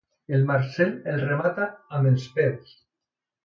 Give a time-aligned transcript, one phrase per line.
[0.37, 1.69] El Marcel el remata
[1.99, 2.77] amb els peus.